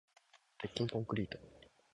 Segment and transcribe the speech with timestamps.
[0.57, 1.37] 鉄筋コンクリート